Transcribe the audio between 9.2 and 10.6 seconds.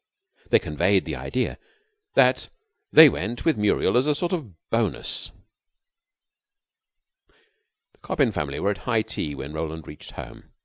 when Roland reached home.